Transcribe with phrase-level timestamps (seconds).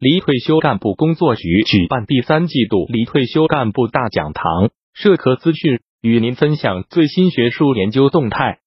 [0.00, 8.58] 离退休干部工作局举办第三季度离退休干部大讲堂，社科资讯与您分享最新学术研究动态。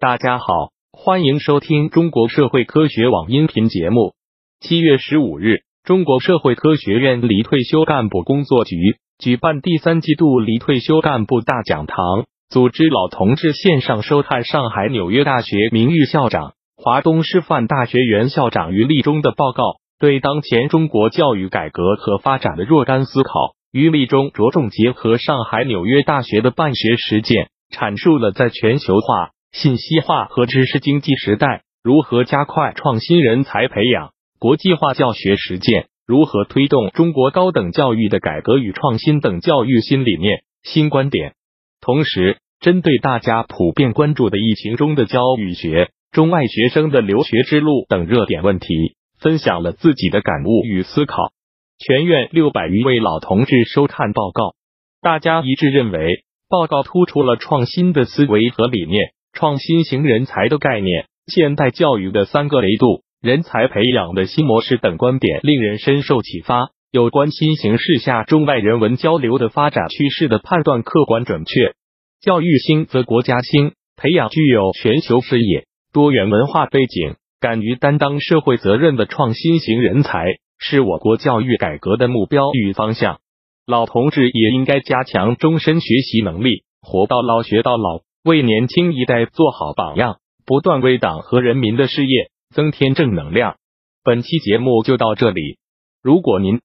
[0.00, 4.14] 大家好，欢迎收听中国社会科学网音频节目。
[4.58, 16.54] 七月十五日，中国社会科学院离退休干部工作局举办第三季度离退休干部大讲堂，组织老同志线上收看上海纽约大学名誉校长。
[16.76, 23.54] 华东师范大学原校长于立中的报告，对当前中国教育改革和发展的若干思考。
[23.70, 34.10] 于立中着重结合上海纽约大学的办学实践，阐述了在全球化、信息化和知识经济时代，如何加快创新人才培养、
[34.40, 41.34] 国际化教学实践，如何推动中国高等教育的改革与创新等教育新理念、新观点。
[41.80, 45.90] 同时，针对大家普遍关注的疫情中的教育学。
[46.10, 51.32] 中外学生的留学之路等热点问题，分享了自己的感悟与思考。
[51.78, 54.54] 全院六百余位老同志收看报告，
[55.00, 66.70] 大家一致认为，报告突出了创新的思维和理念、创新型人才的概念、现代教育的三个维度、人才培养的新模式等观点，令人深受启发。
[66.90, 71.74] 有关新形势下中外人文交流的发展趋势的判断客观准确。
[72.20, 75.66] 教育兴则国家兴，培养具有全球视野。
[75.92, 80.26] 多元文化背景、敢于担当社会责任的创新型人才，
[80.58, 83.20] 是我国教育改革的目标与方向。
[83.66, 93.56] 老同志也应该加强终身学习能力，活到老学到老，为年轻一代做好榜样，不断为党和人民的事业增添正能量。
[94.04, 95.58] 本期节目就到这里。
[96.02, 96.60] 如果您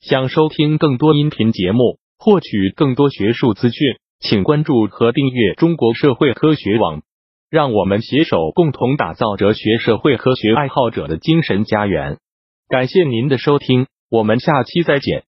[0.00, 7.02] 想收听更多音频节目，获取更多学术资讯，请关注和订阅中国社会科学网。
[7.54, 12.18] 让我们携手共同打造哲学社会科学爱好者的精神家园。
[12.68, 15.22] 感谢您的收听，我们下期再见。